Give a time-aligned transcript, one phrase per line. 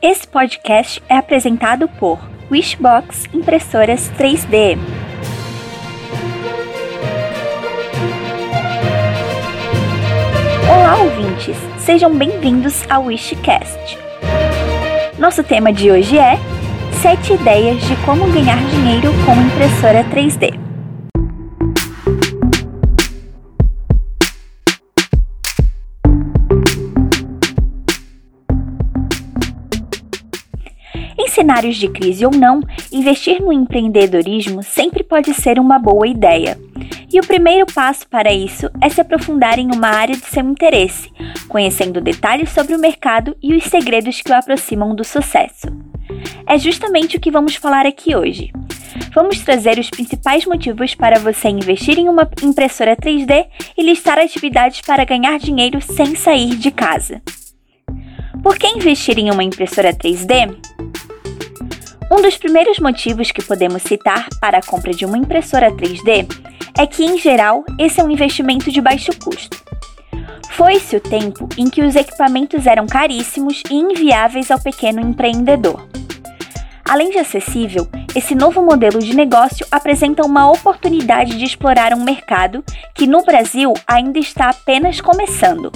[0.00, 2.18] Esse podcast é apresentado por
[2.50, 4.78] Wishbox Impressoras 3D.
[10.68, 11.56] Olá, ouvintes!
[11.78, 13.98] Sejam bem-vindos ao Wishcast.
[15.18, 16.38] Nosso tema de hoje é
[17.00, 20.65] 7 ideias de como ganhar dinheiro com impressora 3D.
[31.46, 32.60] Cenários de crise ou não,
[32.90, 36.58] investir no empreendedorismo sempre pode ser uma boa ideia.
[37.12, 41.08] E o primeiro passo para isso é se aprofundar em uma área de seu interesse,
[41.46, 45.68] conhecendo detalhes sobre o mercado e os segredos que o aproximam do sucesso.
[46.44, 48.50] É justamente o que vamos falar aqui hoje.
[49.14, 53.46] Vamos trazer os principais motivos para você investir em uma impressora 3D
[53.78, 57.22] e listar atividades para ganhar dinheiro sem sair de casa.
[58.42, 60.56] Por que investir em uma impressora 3D?
[62.08, 66.26] Um dos primeiros motivos que podemos citar para a compra de uma impressora 3D
[66.78, 69.60] é que, em geral, esse é um investimento de baixo custo.
[70.50, 75.84] Foi-se o tempo em que os equipamentos eram caríssimos e inviáveis ao pequeno empreendedor.
[76.88, 82.62] Além de acessível, esse novo modelo de negócio apresenta uma oportunidade de explorar um mercado
[82.94, 85.72] que no Brasil ainda está apenas começando.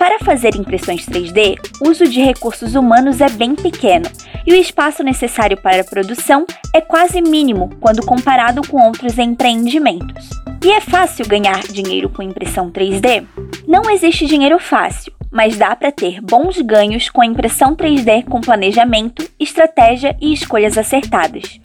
[0.00, 4.06] Para fazer impressões 3D, o uso de recursos humanos é bem pequeno
[4.46, 10.30] e o espaço necessário para a produção é quase mínimo quando comparado com outros empreendimentos.
[10.64, 13.26] E é fácil ganhar dinheiro com impressão 3D?
[13.68, 18.40] Não existe dinheiro fácil, mas dá para ter bons ganhos com a impressão 3D com
[18.40, 21.60] planejamento, estratégia e escolhas acertadas.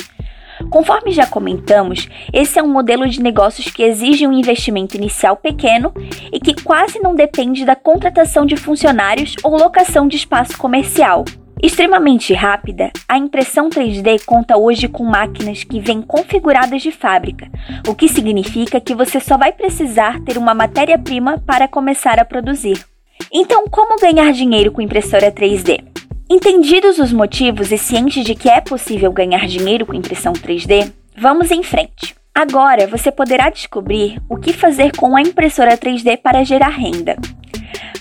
[0.69, 5.93] Conforme já comentamos, esse é um modelo de negócios que exige um investimento inicial pequeno
[6.31, 11.23] e que quase não depende da contratação de funcionários ou locação de espaço comercial.
[11.63, 17.49] Extremamente rápida, a impressão 3D conta hoje com máquinas que vêm configuradas de fábrica,
[17.87, 22.85] o que significa que você só vai precisar ter uma matéria-prima para começar a produzir.
[23.31, 25.83] Então, como ganhar dinheiro com impressora 3D?
[26.27, 31.51] Entendidos os motivos e cientes de que é possível ganhar dinheiro com impressão 3D, vamos
[31.51, 32.15] em frente.
[32.33, 37.15] Agora você poderá descobrir o que fazer com a impressora 3D para gerar renda.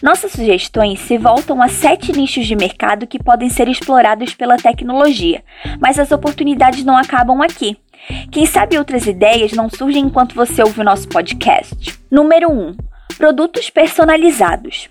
[0.03, 5.45] Nossas sugestões se voltam a sete nichos de mercado que podem ser explorados pela tecnologia,
[5.79, 7.77] mas as oportunidades não acabam aqui.
[8.31, 11.99] Quem sabe outras ideias não surgem enquanto você ouve o nosso podcast.
[12.11, 12.77] Número 1.
[13.19, 14.89] Produtos personalizados.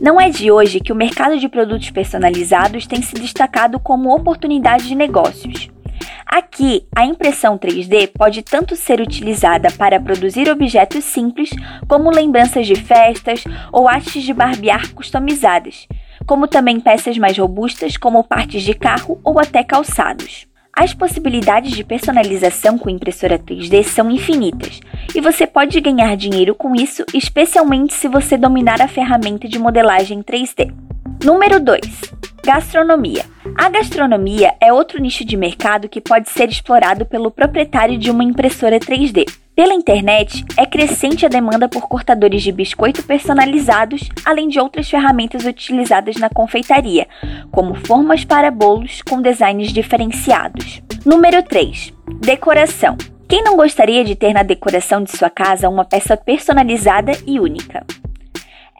[0.00, 4.86] Não é de hoje que o mercado de produtos personalizados tem se destacado como oportunidade
[4.86, 5.68] de negócios.
[6.26, 11.50] Aqui, a impressão 3D pode tanto ser utilizada para produzir objetos simples,
[11.88, 15.88] como lembranças de festas ou hastes de barbear customizadas,
[16.26, 20.46] como também peças mais robustas, como partes de carro ou até calçados.
[20.80, 24.78] As possibilidades de personalização com impressora 3D são infinitas,
[25.12, 30.22] e você pode ganhar dinheiro com isso, especialmente se você dominar a ferramenta de modelagem
[30.22, 30.72] 3D.
[31.24, 31.80] Número 2.
[32.44, 33.24] Gastronomia.
[33.58, 38.22] A gastronomia é outro nicho de mercado que pode ser explorado pelo proprietário de uma
[38.22, 39.28] impressora 3D.
[39.52, 45.44] Pela internet, é crescente a demanda por cortadores de biscoito personalizados, além de outras ferramentas
[45.44, 47.08] utilizadas na confeitaria,
[47.50, 50.80] como formas para bolos com designs diferenciados.
[51.04, 51.92] Número 3.
[52.20, 52.96] Decoração.
[53.28, 57.84] Quem não gostaria de ter na decoração de sua casa uma peça personalizada e única?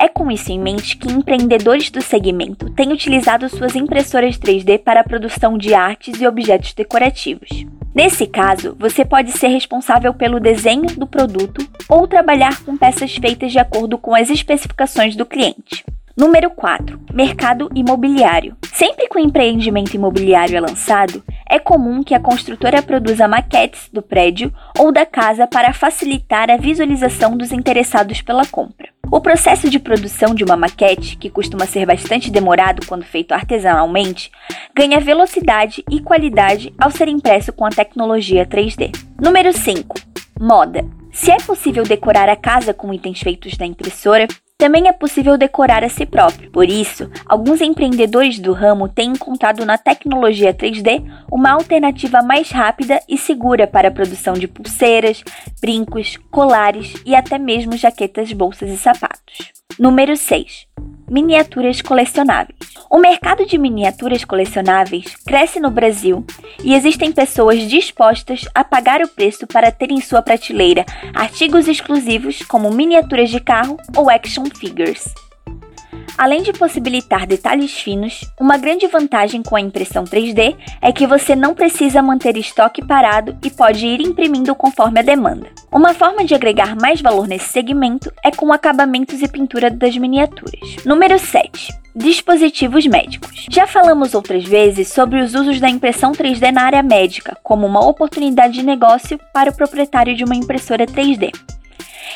[0.01, 5.01] É com isso em mente que empreendedores do segmento têm utilizado suas impressoras 3D para
[5.01, 7.67] a produção de artes e objetos decorativos.
[7.93, 13.51] Nesse caso, você pode ser responsável pelo desenho do produto ou trabalhar com peças feitas
[13.51, 15.85] de acordo com as especificações do cliente.
[16.17, 17.01] Número 4.
[17.13, 18.57] Mercado imobiliário.
[18.73, 24.03] Sempre que o empreendimento imobiliário é lançado, é comum que a construtora produza maquetes do
[24.03, 28.98] prédio ou da casa para facilitar a visualização dos interessados pela compra.
[29.11, 34.31] O processo de produção de uma maquete, que costuma ser bastante demorado quando feito artesanalmente,
[34.77, 38.95] ganha velocidade e qualidade ao ser impresso com a tecnologia 3D.
[39.19, 39.97] Número 5.
[40.39, 40.85] Moda.
[41.11, 45.85] Se é possível decorar a casa com itens feitos na impressora, também é possível decorar
[45.85, 46.51] a si próprio.
[46.51, 53.01] Por isso, alguns empreendedores do ramo têm encontrado na tecnologia 3D uma alternativa mais rápida
[53.09, 55.23] e segura para a produção de pulseiras,
[55.61, 59.53] brincos, colares e até mesmo jaquetas, bolsas e sapatos.
[59.79, 60.67] Número 6
[61.11, 62.57] miniaturas colecionáveis.
[62.91, 66.25] O mercado de miniaturas colecionáveis cresce no Brasil
[66.63, 70.85] e existem pessoas dispostas a pagar o preço para ter em sua prateleira
[71.15, 75.13] artigos exclusivos como miniaturas de carro ou action figures.
[76.19, 81.37] Além de possibilitar detalhes finos, uma grande vantagem com a impressão 3D é que você
[81.37, 85.47] não precisa manter estoque parado e pode ir imprimindo conforme a demanda.
[85.71, 90.85] Uma forma de agregar mais valor nesse segmento é com acabamentos e pintura das miniaturas.
[90.85, 91.73] Número 7.
[91.95, 93.47] Dispositivos médicos.
[93.49, 97.87] Já falamos outras vezes sobre os usos da impressão 3D na área médica, como uma
[97.87, 101.31] oportunidade de negócio para o proprietário de uma impressora 3D.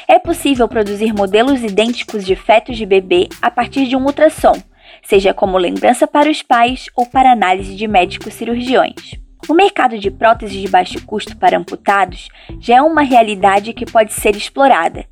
[0.09, 4.61] É possível produzir modelos idênticos de fetos de bebê a partir de um ultrassom,
[5.03, 9.21] seja como lembrança para os pais ou para análise de médicos cirurgiões.
[9.49, 12.29] O mercado de próteses de baixo custo para amputados
[12.61, 15.05] já é uma realidade que pode ser explorada.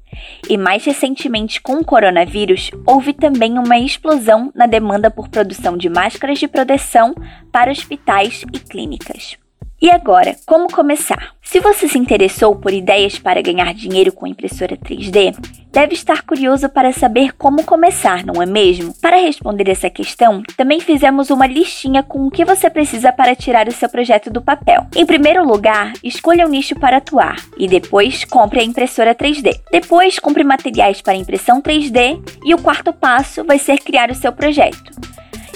[0.49, 5.89] E mais recentemente, com o coronavírus, houve também uma explosão na demanda por produção de
[5.89, 7.13] máscaras de proteção
[7.51, 9.40] para hospitais e clínicas.
[9.83, 11.31] E agora, como começar?
[11.43, 15.35] Se você se interessou por ideias para ganhar dinheiro com impressora 3D,
[15.73, 18.93] deve estar curioso para saber como começar, não é mesmo?
[19.01, 23.69] Para responder essa questão, também fizemos uma listinha com o que você precisa para tirar
[23.69, 24.87] o seu projeto do papel.
[24.95, 29.63] Em primeiro lugar, escolha um nicho para atuar e depois compre a impressora 3D.
[29.73, 34.31] Depois, compre materiais para impressão 3D e o quarto passo vai ser criar o seu
[34.31, 34.93] projeto.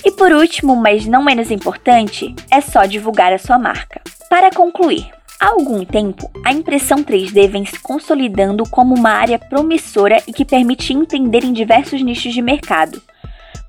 [0.02, 4.00] E por último, mas não menos importante, é só divulgar a sua marca.
[4.28, 5.06] Para concluir,
[5.40, 10.44] há algum tempo, a impressão 3D vem se consolidando como uma área promissora e que
[10.44, 13.00] permite empreender em diversos nichos de mercado.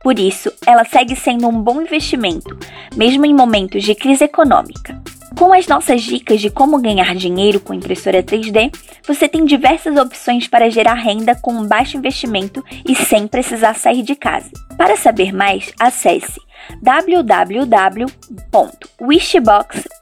[0.01, 2.57] Por isso, ela segue sendo um bom investimento,
[2.95, 5.01] mesmo em momentos de crise econômica.
[5.37, 8.73] Com as nossas dicas de como ganhar dinheiro com impressora 3D,
[9.05, 14.01] você tem diversas opções para gerar renda com um baixo investimento e sem precisar sair
[14.01, 14.49] de casa.
[14.77, 16.39] Para saber mais, acesse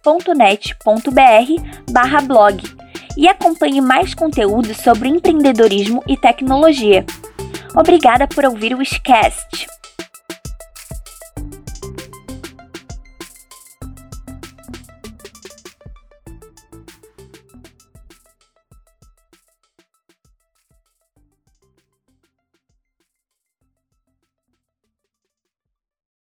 [0.03, 2.63] www.wishbox.net.br/blog
[3.17, 7.05] e acompanhe mais conteúdo sobre empreendedorismo e tecnologia.
[7.75, 9.72] Obrigada por ouvir o Wishcast.